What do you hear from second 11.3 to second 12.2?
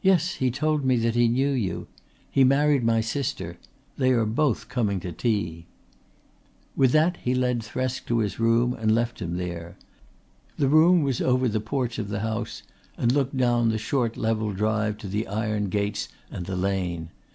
the porch of the